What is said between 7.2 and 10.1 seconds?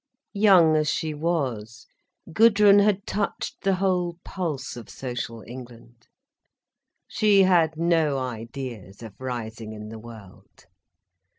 had no ideas of rising in the